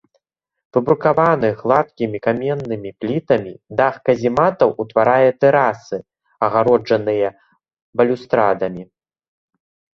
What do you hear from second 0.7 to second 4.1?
Выбрукаваны гладкімі каменнымі плітамі дах